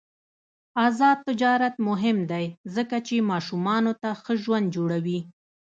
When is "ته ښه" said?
4.01-4.33